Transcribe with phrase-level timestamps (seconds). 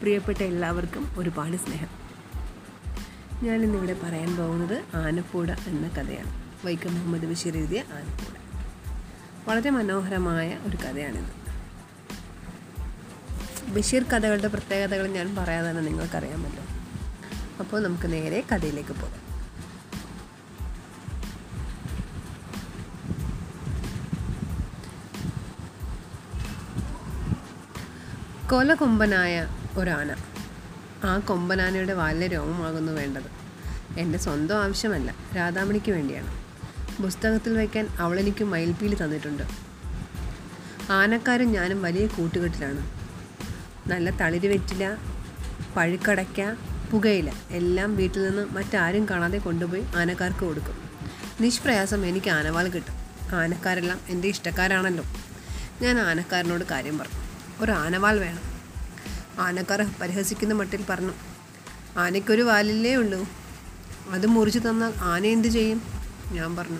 [0.00, 1.88] പ്രിയപ്പെട്ട എല്ലാവർക്കും ഒരുപാട് സ്നേഹം.
[3.42, 6.66] ഞാനിന്നിവിടെ പറയാൻ പോകുന്നത് ആനപ്പൂട എന്ന കഥയാണ്.
[6.66, 8.36] വൈക്കം മുഹമ്മദ് ബഷീർ എഴുതിയ ആനപ്പൂട.
[9.48, 11.48] വളരെ മനോഹരമായ ഒരു കഥയാണിത്.
[13.70, 16.64] ബഷീർ കഥകളുടെ പ്രത്യേകതകൾ ഞാൻ പറയാതെ നിങ്ങൾക്കറിയാമല്ലോ.
[17.60, 19.28] അപ്പോൾ നമുക്ക് നേരെ കഥയിലേക്ക് പോകാം.
[28.48, 30.16] കൊലകൊമ്പനായ ഒരാന.
[31.04, 33.48] ആ കൊമ്പനാനയുടെ വാലിലെ രോമമാകുന്നു വേണ്ടത്.
[33.98, 36.48] എന്റെ സ്വന്തം ആവശ്യമല്ല രാധാമണിക്ക് വേണ്ടിയാണ്.
[37.02, 39.42] പുസ്തകത്തിൽ വയ്ക്കാൻ അവളെനിക്ക് മയിൽപ്പീലി തന്നിട്ടുണ്ട്.
[40.90, 42.90] ആനക്കാരും ഞാനും വലിയ കൂട്ടുകെട്ടിലാണ്.
[43.88, 44.96] നല്ല തളിര് വെറ്റില
[45.76, 46.54] പഴുക്കടയ്ക്ക
[46.90, 50.90] പുകയില എല്ലാം വീട്ടിൽ നിന്ന് മറ്റാരും കാണാതെ കൊണ്ടുപോയി ആനക്കാർക്ക് കൊടുക്കും.
[51.40, 52.94] നിഷ്പ്രയാസം എനിക്ക് ആനവാൾ കിട്ടും.
[53.34, 55.04] ആനക്കാരെല്ലാം എന്റെ ഇഷ്ടക്കാരാണല്ലോ.
[55.82, 57.18] ഞാൻ ആനക്കാരനോട് കാര്യം പറഞ്ഞു
[57.64, 58.57] ഒരു ആനവാൾ വേണം.
[59.38, 61.12] ആനക്കാർ പരിഹസിക്കുന്ന മട്ടിൽ പറഞ്ഞു.
[61.96, 63.26] ആനയ്ക്കൊരു വാലില്ലേ ഉള്ളൂ.
[64.08, 65.82] അത് മുറിച്ച് തന്നാൽ ആന എന്ത് ചെയ്യും?
[66.32, 66.78] ഞാൻ പറഞ്ഞു.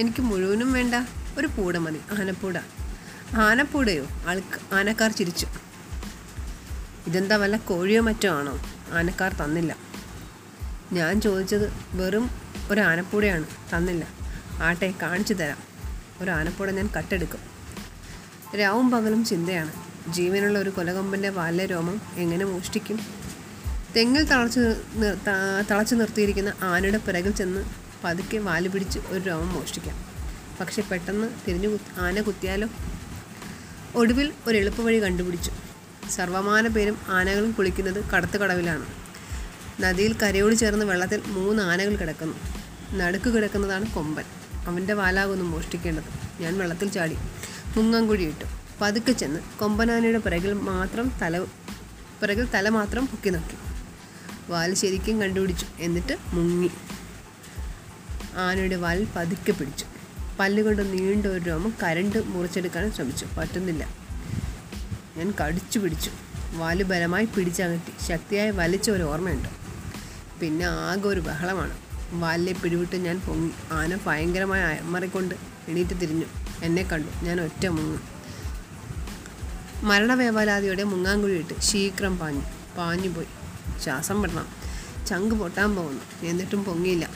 [0.00, 0.94] എനിക്ക് മുഴുവനും വേണ്ട.
[1.38, 2.00] ഒരു പൂട മതി.
[2.12, 2.58] ആനപ്പൂട.
[3.34, 4.06] ആനപ്പൂടയോ?
[4.26, 5.46] ആൾക്ക് ആനക്കാർ ചിരിച്ചു.
[7.06, 8.58] ഇതെന്താ വല്ല കോഴിയോ മറ്റോ ആണോ?
[8.90, 9.76] ആനക്കാർ തന്നില്ല.
[10.92, 12.30] ഞാൻ ചോദിച്ചത് വെറും
[12.70, 13.44] ഒരു ആനപ്പൂടയാണ്.
[13.76, 14.06] തന്നില്ല.
[14.62, 15.58] ആട്ടെ കാണിച്ചു തരാം.
[16.20, 17.40] ഒരു ആനപ്പൂട ഞാൻ കട്ടെടുക്കും.
[18.58, 19.89] രാവും പകലും ചിന്തയാണ്.
[20.12, 23.00] ജീവനുള്ള ഒരു കൊലകമ്പന്റെ വാലിലെ രോമം എങ്ങനെ മോഷ്ടിക്കും?
[23.96, 24.60] തെങ്ങിൽ തളച്ച്
[25.70, 27.64] തളച്ചു നിർത്തിയിരിക്കുന്ന ആനയുടെ പിറകിൽ ചെന്ന്
[28.04, 30.04] പതുക്കെ വാൽ പിടിച്ച് ഒരു രോമം മോഷ്ടിക്കാം.
[30.60, 32.68] പക്ഷെ പെട്ടെന്ന് തിരിഞ്ഞു ആന കുത്തിയാലോ?
[33.94, 35.52] ഒടുവിൽ ഒരു എളുപ്പവഴി കണ്ടുപിടിച്ചു.
[36.10, 38.86] സർവമാന പേരും ആനകളും കുളിക്കുന്നത് കടത്ത് കടവിലാണ്.
[39.80, 42.34] നദിയിൽ കരയോട് ചേർന്ന് വെള്ളത്തിൽ മൂന്ന് ആനകൾ കിടക്കുന്നു.
[42.96, 44.24] നടുക്ക് കിടക്കുന്നതാണ് കൊമ്പൻ.
[44.66, 46.42] അവന്റെ വാലാകുന്നു മോഷ്ടിക്കേണ്ടത്.
[46.42, 47.16] ഞാൻ വെള്ളത്തിൽ ചാടി.
[47.76, 51.38] മുങ്ങാങ്കുഴി ഇട്ടു പതുക്കെ ചെന്ന് കൊമ്പനാനയുടെ പിറകിൽ മാത്രം തല
[52.22, 53.56] പിറകിൽ തല മാത്രം പൊക്കി നോക്കി
[54.52, 55.66] വാൽ ശരിക്കും കണ്ടുപിടിച്ചു.
[55.78, 56.70] എന്നിട്ട് മുങ്ങി.
[58.36, 59.84] ആനയുടെ വാൽ പതുക്കെ പിടിച്ചു.
[60.40, 63.26] പല്ലുകൊണ്ട് നീണ്ട ഒരു രോമം കരണ്ട് മുറിച്ചെടുക്കാൻ ശ്രമിച്ചു.
[63.38, 63.88] പറ്റുന്നില്ല.
[65.16, 66.10] ഞാൻ കടിച്ചു പിടിച്ചു.
[66.54, 68.06] വാൽ ബലമായി പിടിച്ചകറ്റി.
[68.08, 69.48] ശക്തിയായി വലിച്ച ഒരു ഓർമ്മയുണ്ട്.
[70.40, 71.78] പിന്നെ ആകെ ഒരു ബഹളമാണ്.
[72.10, 73.50] വാലിലെ പിടിവിട്ട് ഞാൻ പൊങ്ങി.
[73.72, 75.34] ആന ഭയങ്കരമായി അമറിക്കൊണ്ട്
[75.68, 76.24] എണീറ്റ് തിരിഞ്ഞു.
[76.62, 77.24] എന്നെ കണ്ടു.
[77.24, 78.19] ഞാൻ ഒറ്റ മുങ്ങി.
[79.82, 82.42] മരണവേവലാതിയോടെ മുങ്ങാങ്കുഴിയിട്ട് ശീക്രം പാഞ്ഞു.
[82.78, 83.26] പാഞ്ഞുപോയി.
[83.80, 84.48] ശ്വാസം വിടണം.
[85.06, 86.26] ചങ്ക് പൊട്ടാൻ പോകുന്നു.
[86.26, 87.10] എന്നിട്ടും പൊങ്ങിയില്ല.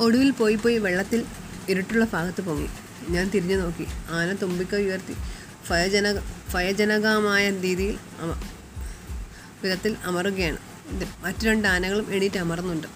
[0.00, 1.24] ഒടുവിൽ പോയി പോയി വെള്ളത്തിൽ
[1.68, 2.68] ഇരുട്ടുള്ള ഭാഗത്ത് പൊങ്ങി.
[3.08, 3.86] ഞാൻ തിരിഞ്ഞു നോക്കി.
[4.10, 5.16] ആന തുമ്പിക്ക ഉയർത്തി.
[5.64, 6.20] ഫയജന
[6.54, 8.42] ഭയജനകമായ രീതിയിൽ അമ
[9.62, 10.56] വിധത്തിൽ അമറുകയാണ്.
[11.20, 12.86] മറ്റു രണ്ട് ആനകളും എണീറ്റ് അമർന്നുണ്ട്.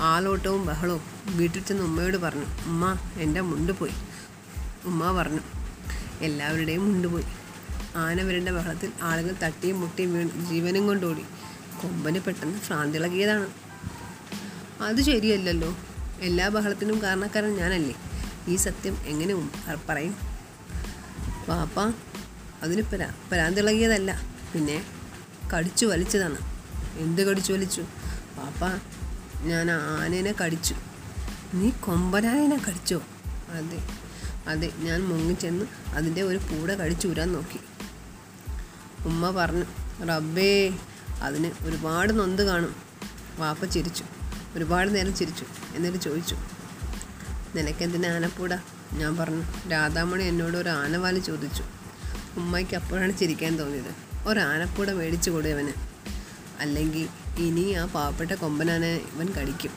[0.00, 1.00] ആളോട്ടവും ബഹളവും.
[1.26, 3.92] വീട്ടിൽ ചെന്ന് ഉമ്മയോട് പറഞ്ഞു ഉമ്മ എന്റെ മുണ്ട് പോയി.
[4.84, 5.61] ഉമ്മ പറഞ്ഞു
[6.22, 7.24] എല്ലാവരുടെയും മുണ്ടുപോയി
[7.96, 11.22] ആന വരേണ്ട ബഹളത്തിൽ ആളുകൾ തട്ടിയും മുട്ടിയും വീണ് ജീവനും കൊണ്ടോടി
[11.82, 13.46] കൊമ്പന് പെട്ടെന്ന് ഭ്രാന്തിളകിയതാണ്.
[14.82, 15.76] അത് ശരിയല്ലല്ലോ.
[16.20, 17.94] എല്ലാ ബഹളത്തിനും കാരണക്കാരൻ ഞാനല്ലേ.
[18.48, 19.34] ഈ സത്യം എങ്ങനെ
[19.88, 20.16] പറയും?
[21.48, 21.80] പാപ്പ
[22.62, 24.22] അതിന് പരാ പരാന്തിളകിയതല്ല.
[24.54, 24.84] പിന്നെ
[25.56, 26.38] കടിച്ചു വലിച്ചതാണ്.
[26.96, 27.80] എന്ത് കടിച്ചു വലിച്ചു?
[28.38, 28.64] പാപ്പ
[29.46, 30.74] ഞാൻ ആനേനെ കടിച്ചു.
[31.54, 33.02] നീ കൊമ്പനായനെ കടിച്ചോ?
[33.50, 33.82] അതെ.
[34.46, 35.64] അതെ ഞാൻ മുങ്ങിച്ചെന്ന്
[35.94, 37.60] അതിന്റെ ഒരു പൂട കടിച്ചൂരാൻ നോക്കി.
[39.06, 39.64] ഉമ്മ പറഞ്ഞു
[40.04, 40.78] റബ്ബേ
[41.22, 42.76] അതിന് ഒരുപാട് നൊന്ത് കാണും.
[43.38, 44.04] വാപ്പ ചിരിച്ചു
[44.54, 45.44] ഒരുപാട് നേരം ചിരിച്ചു
[45.74, 46.36] എന്നിട്ട് ചോദിച്ചു
[47.54, 48.54] നിനക്കെന്തിനാ ആനപ്പൂട?
[48.92, 51.64] ഞാൻ പറഞ്ഞു രാധാമണി എന്നോട് ഒരു ആനവാൽ ചോദിച്ചു.
[52.36, 53.94] ഉമ്മയ്ക്ക് അപ്പോഴാണ് ചിരിക്കാൻ തോന്നിയത്.
[54.26, 55.72] ഒരാനപ്പൂട മേടിച്ചു കൊടുവന്
[56.58, 59.70] അല്ലെങ്കിൽ ഇനി ആ പാവപ്പെട്ട കൊമ്പനാനെ ഇവൻ കടിക്കും.